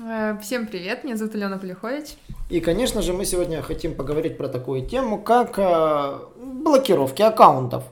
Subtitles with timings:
[0.00, 2.16] Э, всем привет, меня зовут Алена Полюхович.
[2.50, 7.84] И, конечно же, мы сегодня хотим поговорить про такую тему, как э, блокировки аккаунтов.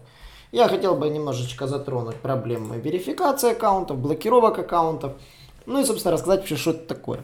[0.50, 5.12] Я хотел бы немножечко затронуть проблемы верификации аккаунтов, блокировок аккаунтов,
[5.64, 7.20] ну и, собственно, рассказать вообще, что это такое.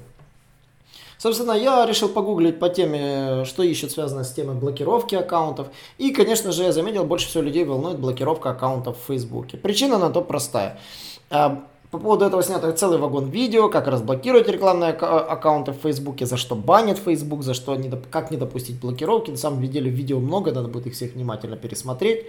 [1.18, 5.66] Собственно, я решил погуглить по теме, что ищет связано с темой блокировки аккаунтов.
[5.98, 9.56] И, конечно же, я заметил, больше всего людей волнует блокировка аккаунтов в Фейсбуке.
[9.56, 10.78] Причина на то простая.
[11.90, 16.54] По поводу этого снято целый вагон видео, как разблокировать рекламные аккаунты в Фейсбуке, за что
[16.54, 19.30] банят Facebook, за что не, как не допустить блокировки.
[19.30, 22.26] На самом деле видео много, надо будет их всех внимательно пересмотреть.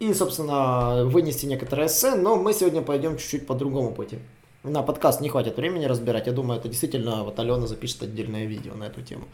[0.00, 4.18] И, собственно, вынести некоторые эссе, но мы сегодня пойдем чуть-чуть по другому пути.
[4.64, 8.74] На подкаст не хватит времени разбирать, я думаю, это действительно, вот Алена запишет отдельное видео
[8.74, 9.24] на эту тему.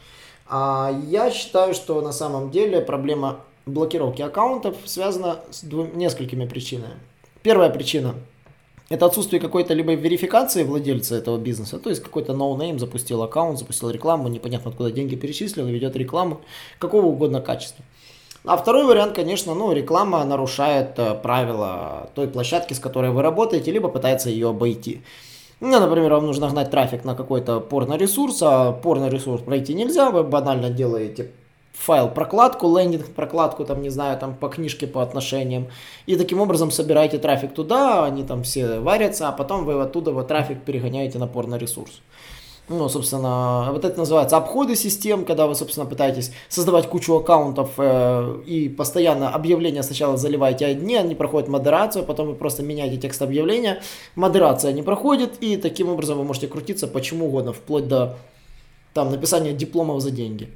[0.47, 6.95] А я считаю, что на самом деле проблема блокировки аккаунтов связана с двум, несколькими причинами.
[7.43, 8.15] Первая причина–
[8.89, 13.91] это отсутствие какой-то либо верификации владельца этого бизнеса, то есть какой-то ноунейм запустил аккаунт, запустил
[13.91, 16.41] рекламу, непонятно откуда деньги перечислил, ведет рекламу
[16.79, 17.85] какого угодно качества.
[18.45, 23.73] А второй вариант, конечно, ну, реклама нарушает э, правила той площадки, с которой вы работаете,
[23.73, 25.03] либо пытается ее обойти.
[25.61, 30.71] Ну, например, вам нужно гнать трафик на какой-то порно-ресурс, а порно-ресурс пройти нельзя, вы банально
[30.71, 31.33] делаете
[31.79, 35.69] файл прокладку, лендинг прокладку, там, не знаю, там по книжке по отношениям.
[36.07, 40.29] И таким образом собираете трафик туда, они там все варятся, а потом вы оттуда вот
[40.29, 42.03] трафик перегоняете на порно-ресурс.
[42.69, 48.43] Ну, собственно, вот это называется обходы систем, когда вы, собственно, пытаетесь создавать кучу аккаунтов э,
[48.45, 53.81] и постоянно объявления сначала заливаете одни, они проходят модерацию, потом вы просто меняете текст объявления,
[54.17, 58.19] модерация не проходит, и таким образом вы можете крутиться почему угодно, вплоть до
[58.93, 60.51] там написания дипломов за деньги.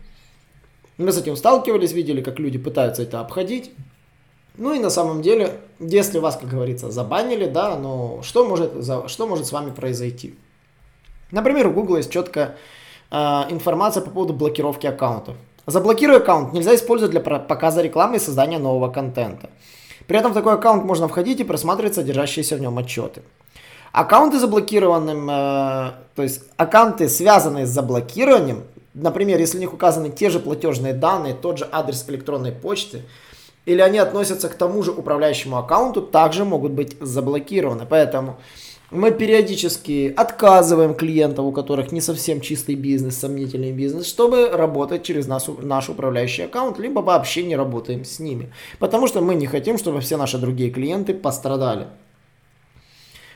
[0.99, 3.73] Мы с этим сталкивались, видели, как люди пытаются это обходить.
[4.57, 8.73] Ну и на самом деле, если вас, как говорится, забанили, да, но что может,
[9.09, 10.35] что может с вами произойти?
[11.31, 12.57] Например, у Google есть четкая
[13.11, 13.17] э,
[13.49, 15.37] информация по поводу блокировки аккаунтов.
[15.67, 19.49] Заблокируя аккаунт нельзя использовать для показа рекламы и создания нового контента.
[20.07, 23.23] При этом в такой аккаунт можно входить и просматривать содержащиеся в нем отчеты.
[23.93, 28.65] Аккаунты заблокированным, э, то есть аккаунты, связанные с заблокированием,
[28.95, 33.03] например, если у них указаны те же платежные данные, тот же адрес электронной почты,
[33.65, 37.87] или они относятся к тому же управляющему аккаунту, также могут быть заблокированы.
[37.89, 38.39] Поэтому
[38.91, 45.27] мы периодически отказываем клиентам, у которых не совсем чистый бизнес, сомнительный бизнес, чтобы работать через
[45.27, 48.53] наш, наш управляющий аккаунт, либо вообще не работаем с ними.
[48.79, 51.87] Потому что мы не хотим, чтобы все наши другие клиенты пострадали.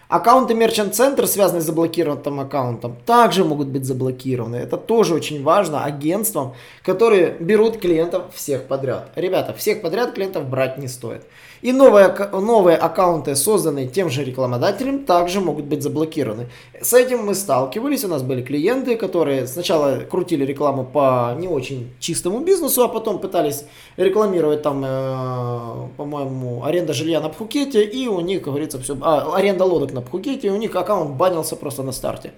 [0.08, 4.54] Аккаунты Merchant Center, связанные с заблокированным аккаунтом, также могут быть заблокированы.
[4.54, 9.10] Это тоже очень важно агентствам, которые берут клиентов всех подряд.
[9.16, 11.22] Ребята, всех подряд клиентов брать не стоит.
[11.62, 16.48] И новые, новые аккаунты, созданные тем же рекламодателем, также могут быть заблокированы.
[16.80, 21.90] С этим мы сталкивались, у нас были клиенты, которые сначала крутили рекламу по не очень
[21.98, 23.64] чистому бизнесу, а потом пытались
[23.96, 29.64] рекламировать там, э, по-моему, аренда жилья на Пхукете, и у них, говорится, все, а, аренда
[29.64, 32.32] лодок на Пхукете, и у них аккаунт банился просто на старте.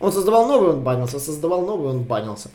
[0.00, 2.50] Он создавал новый, он банился, создавал новый, он банился.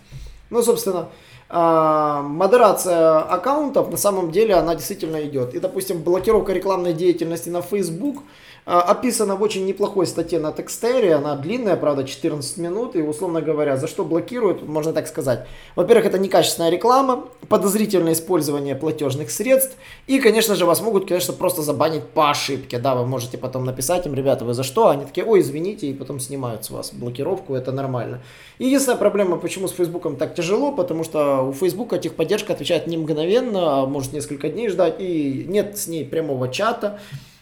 [0.50, 1.10] Ну, собственно,
[1.50, 5.54] а, модерация аккаунтов на самом деле она действительно идет.
[5.54, 8.24] И, допустим, блокировка рекламной деятельности на Facebook
[8.72, 11.16] а, описана в очень неплохой статье на Текстере.
[11.16, 12.96] Она длинная, правда, 14 минут.
[12.96, 15.48] И, условно говоря, за что блокируют, можно так сказать.
[15.76, 19.76] Во-первых, это некачественная реклама, подозрительное использование платежных средств.
[20.06, 22.78] И, конечно же, вас могут, конечно, просто забанить по ошибке.
[22.78, 24.90] Да, вы можете потом написать им, ребята, вы за что?
[24.90, 27.56] Они такие, ой, извините, и потом снимают с вас блокировку.
[27.56, 28.22] Это нормально.
[28.60, 33.82] Единственная проблема, почему с Фейсбуком так тяжело, потому что у Фейсбука техподдержка отвечает не мгновенно,
[33.82, 34.98] а может несколько дней ждать.
[35.00, 37.00] И нет с ней прямого чата.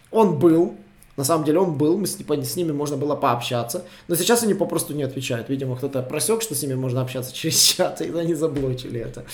[0.09, 0.75] Он был,
[1.17, 3.85] на самом деле он был, мы с, типа, с ними можно было пообщаться.
[4.07, 5.49] Но сейчас они попросту не отвечают.
[5.49, 9.25] Видимо, кто-то просек, что с ними можно общаться через чат, и они заблочили это.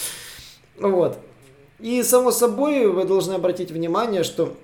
[0.80, 1.20] Вот.
[1.80, 4.56] И само собой вы должны обратить внимание, что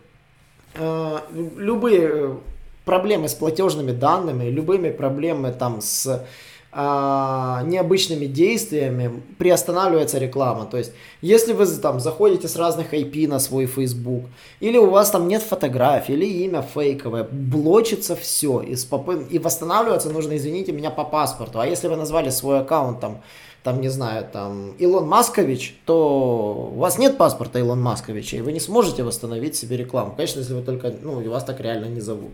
[0.75, 1.17] э,
[1.57, 2.37] любые
[2.85, 6.25] проблемы с платежными данными, любыми проблемами там с
[6.71, 10.65] а, необычными действиями приостанавливается реклама.
[10.65, 14.25] То есть, если вы там заходите с разных IP на свой Facebook,
[14.59, 18.61] или у вас там нет фотографий, или имя фейковое, блочится все.
[18.61, 19.25] И, попы...
[19.29, 21.59] и восстанавливаться нужно, извините меня, по паспорту.
[21.59, 23.21] А если вы назвали свой аккаунт там
[23.61, 28.53] там, не знаю, там, Илон Маскович, то у вас нет паспорта Илон Масковича, и вы
[28.53, 30.13] не сможете восстановить себе рекламу.
[30.15, 32.31] Конечно, если вы только, ну, и вас так реально не зовут.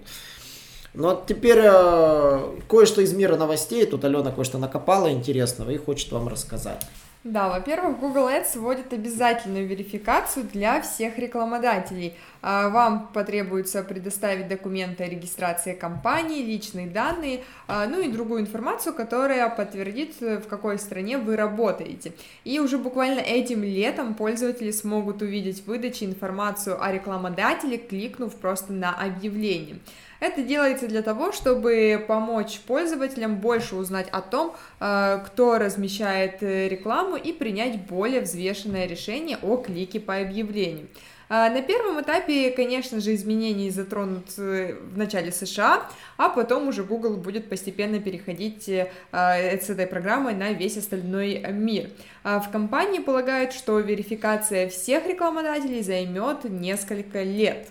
[0.95, 3.85] Но теперь э, кое-что из мира новостей.
[3.85, 6.85] Тут Алена кое-что накопала интересного и хочет вам рассказать.
[7.25, 12.13] Да, во-первых, Google Ads вводит обязательную верификацию для всех рекламодателей.
[12.43, 18.93] А, вам потребуется предоставить документы о регистрации компании, личные данные, а, ну и другую информацию,
[18.93, 22.13] которая подтвердит, в какой стране вы работаете.
[22.43, 28.71] И уже буквально этим летом пользователи смогут увидеть в выдаче информацию о рекламодателе, кликнув просто
[28.71, 29.79] на объявление.
[30.25, 36.67] Это делается для того, чтобы помочь пользователям больше узнать о том, э, кто размещает э,
[36.67, 40.87] рекламу и принять более взвешенное решение о клике по объявлению.
[41.29, 45.87] Э, на первом этапе, конечно же, изменения затронут в начале США,
[46.17, 51.91] а потом уже Google будет постепенно переходить с этой программой на весь остальной мир.
[52.23, 57.67] В компании полагают, что верификация всех рекламодателей займет несколько лет.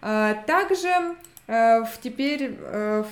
[0.00, 1.16] Также
[2.02, 3.04] теперь э,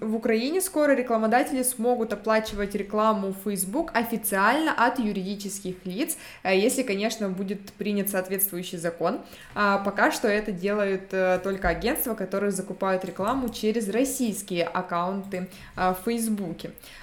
[0.00, 6.82] в Украине скоро рекламодатели смогут оплачивать рекламу в Facebook официально от юридических лиц, э, если,
[6.82, 9.20] конечно, будет принят соответствующий закон.
[9.54, 11.08] А пока что это делают
[11.42, 16.58] только агентства, которые закупают рекламу через российские аккаунты в Facebook.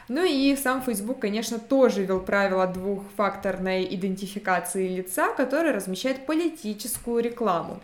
[0.07, 7.79] Ну и сам Facebook, конечно, тоже ввел правило двухфакторной идентификации лица, который размещает политическую рекламу.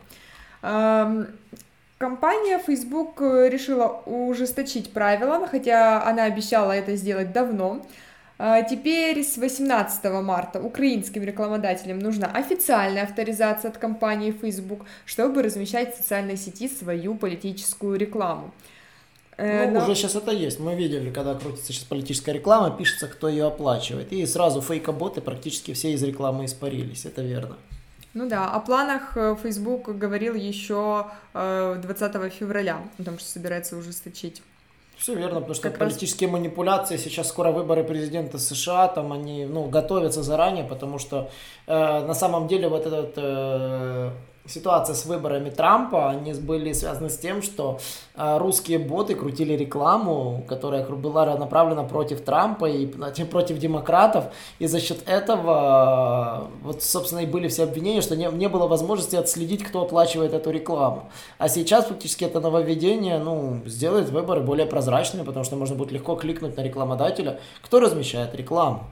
[2.00, 7.86] Компания Facebook э, решила ужесточить правила, хотя она обещала это сделать давно.
[8.38, 15.94] А теперь с 18 марта украинским рекламодателям нужна официальная авторизация от компании Facebook, чтобы размещать
[15.94, 18.54] в социальной сети свою политическую рекламу.
[19.36, 19.84] Э, ну, Но...
[19.84, 20.62] уже сейчас это есть.
[20.62, 24.14] Мы видели, когда крутится сейчас политическая реклама, пишется, кто ее оплачивает.
[24.14, 27.06] И сразу фейкоботы практически все из рекламы испарились.
[27.06, 27.58] Это верно.
[28.20, 34.42] Ну да, о планах э, Facebook говорил еще 20 э, февраля, потому что собирается ужесточить.
[34.98, 36.34] Все верно, потому что как политические раз...
[36.34, 41.32] манипуляции, сейчас скоро выборы президента США, там они ну, готовятся заранее, потому что
[41.66, 44.12] э, на самом деле вот этот э,
[44.48, 47.80] ситуация с выборами Трампа, они были связаны с тем, что
[48.16, 52.86] э, русские боты крутили рекламу, которая была направлена против Трампа и
[53.32, 54.26] против демократов,
[54.60, 58.68] и за счет этого, э, вот, собственно, и были все обвинения, что не, не было
[58.68, 61.10] возможности отследить, кто оплачивает эту рекламу.
[61.38, 66.16] А сейчас фактически это нововведение, ну, сделает выборы более прозрачными, потому что можно будет легко
[66.16, 68.84] кликнуть на рекламодателя, кто размещает рекламу.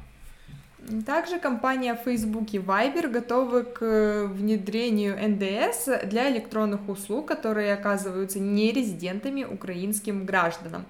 [1.06, 8.40] Также компания Facebook и Viber готовы к э, внедрению НДС для электронных услуг, которые оказываются
[8.40, 10.86] нерезидентами украинским гражданам.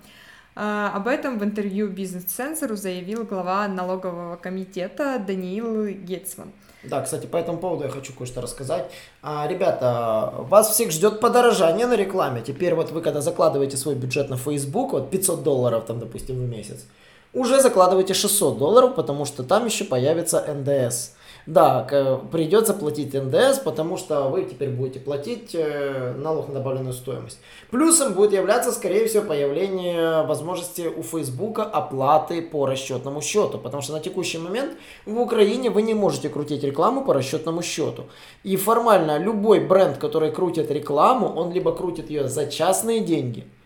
[0.55, 6.51] А, об этом в интервью бизнес-центру заявил глава налогового комитета Даниил Гетцман.
[6.83, 8.91] Да, кстати, по этому поводу я хочу кое-что рассказать.
[9.23, 12.41] А, ребята, вас всех ждет подорожание на рекламе.
[12.41, 16.47] Теперь вот вы, когда закладываете свой бюджет на Facebook, вот 500 долларов там, допустим, в
[16.47, 16.85] месяц,
[17.33, 21.11] уже закладывайте 600 долларов, потому что там еще появится НДС.
[21.47, 21.87] Да,
[22.29, 27.37] придется платить НДС, потому что вы теперь будете платить э, налог на добавленную стоимость.
[27.71, 33.93] Плюсом будет являться, скорее всего, появление возможности у Фейсбука оплаты по расчетному счету, потому что
[33.93, 34.73] на текущий момент
[35.05, 38.07] в Украине вы не можете крутить рекламу по расчетному счету.
[38.43, 43.45] И формально любой бренд, который крутит рекламу, он либо крутит ее за частные деньги–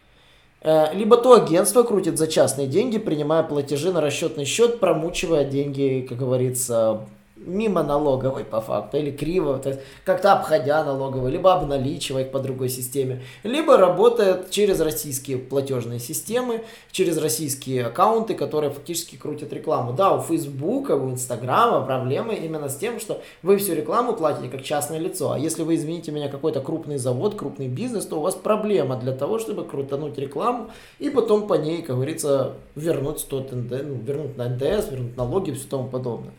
[0.64, 6.18] либо то агентство крутит за частные деньги, принимая платежи на расчетный счет, промучивая деньги, как
[6.18, 7.08] говорится,
[7.46, 12.70] мимо налоговой по факту, или криво, то есть как-то обходя налоговую, либо обналичивая по другой
[12.70, 19.94] системе, либо работает через российские платежные системы, через российские аккаунты, которые фактически крутят рекламу.
[19.94, 24.64] Да, у Фейсбука, у Инстаграма проблемы именно с тем, что вы всю рекламу платите как
[24.64, 28.36] частное лицо, а если вы, извините меня, какой-то крупный завод, крупный бизнес, то у вас
[28.36, 33.72] проблема для того, чтобы крутануть рекламу и потом по ней, как говорится, вернуть, 100 НД,
[33.84, 36.34] ну, вернуть на НДС, вернуть налоги и все тому подобное.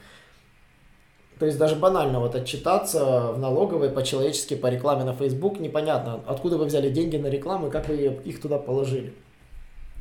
[1.42, 6.56] То есть даже банально вот отчитаться в налоговой по-человечески по рекламе на Facebook непонятно, откуда
[6.56, 9.12] вы взяли деньги на рекламу и как вы их туда положили.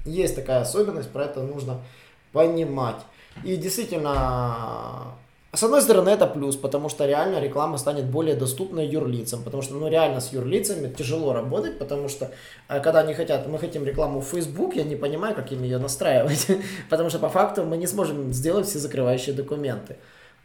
[0.05, 1.79] Есть такая особенность, про это нужно
[2.31, 2.98] понимать.
[3.43, 5.15] И действительно,
[5.51, 9.74] с одной стороны, это плюс, потому что реально реклама станет более доступной юрлицам, потому что,
[9.74, 12.29] ну, реально с юрлицами тяжело работать, потому что,
[12.69, 15.79] э, когда они хотят, мы хотим рекламу в Facebook, я не понимаю, как им ее
[15.79, 16.45] настраивать,
[16.91, 19.95] потому что по факту мы не сможем сделать все закрывающие документы.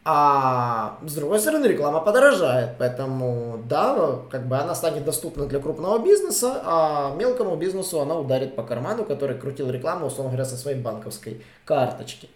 [0.09, 5.99] А с другой стороны, реклама подорожает, поэтому да, как бы она станет доступна для крупного
[5.99, 10.81] бизнеса, а мелкому бизнесу она ударит по карману, который крутил рекламу, условно говоря, со своей
[10.81, 12.29] банковской карточки.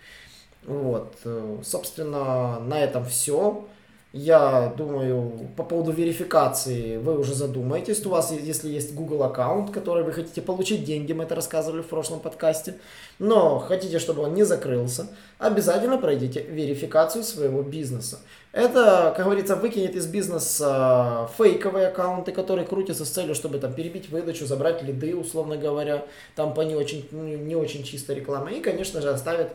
[0.64, 3.64] Вот, э, собственно, на этом все.
[4.12, 8.04] Я думаю, по поводу верификации вы уже задумаетесь.
[8.04, 11.86] У вас, если есть Google аккаунт, который вы хотите получить деньги, мы это рассказывали в
[11.86, 12.74] прошлом подкасте,
[13.20, 15.06] но хотите, чтобы он не закрылся,
[15.38, 18.18] обязательно пройдите верификацию своего бизнеса.
[18.50, 24.10] Это, как говорится, выкинет из бизнеса фейковые аккаунты, которые крутятся с целью, чтобы там перебить
[24.10, 28.58] выдачу, забрать лиды, условно говоря, там по не очень, не очень чистой рекламе.
[28.58, 29.52] И, конечно же, оставит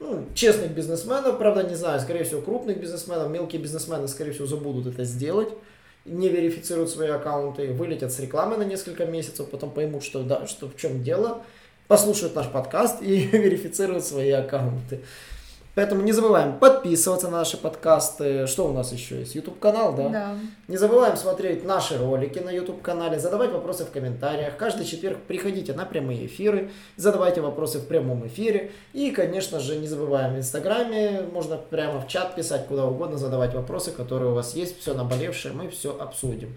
[0.00, 4.86] ну, честных бизнесменов, правда, не знаю, скорее всего, крупных бизнесменов, мелкие бизнесмены, скорее всего, забудут
[4.86, 5.48] это сделать,
[6.04, 10.68] не верифицируют свои аккаунты, вылетят с рекламы на несколько месяцев, потом поймут, что, да, что
[10.68, 11.42] в чем дело,
[11.88, 15.00] послушают наш подкаст и верифицируют свои аккаунты.
[15.78, 18.48] Поэтому не забываем подписываться на наши подкасты.
[18.48, 19.36] Что у нас еще есть?
[19.36, 20.08] YouTube канал, да?
[20.08, 20.34] Да.
[20.66, 24.56] Не забываем смотреть наши ролики на YouTube канале, задавать вопросы в комментариях.
[24.56, 28.72] Каждый четверг приходите на прямые эфиры, задавайте вопросы в прямом эфире.
[28.92, 33.54] И, конечно же, не забываем в Инстаграме, можно прямо в чат писать куда угодно, задавать
[33.54, 36.56] вопросы, которые у вас есть, все наболевшее, мы все обсудим.